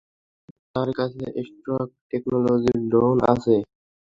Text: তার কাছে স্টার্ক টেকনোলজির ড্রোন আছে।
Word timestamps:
তার 0.73 0.89
কাছে 0.97 1.23
স্টার্ক 1.47 1.89
টেকনোলজির 2.09 2.79
ড্রোন 2.91 3.17
আছে। 3.33 3.55